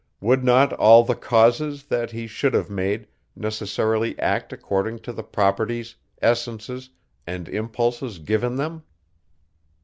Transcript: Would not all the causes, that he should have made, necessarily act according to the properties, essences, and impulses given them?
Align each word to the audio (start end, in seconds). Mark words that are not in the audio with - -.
Would 0.19 0.43
not 0.43 0.73
all 0.73 1.03
the 1.03 1.13
causes, 1.13 1.83
that 1.83 2.09
he 2.09 2.25
should 2.25 2.55
have 2.55 2.71
made, 2.71 3.05
necessarily 3.35 4.17
act 4.17 4.51
according 4.51 4.97
to 5.01 5.13
the 5.13 5.21
properties, 5.21 5.93
essences, 6.23 6.89
and 7.27 7.47
impulses 7.47 8.17
given 8.17 8.55
them? 8.55 8.81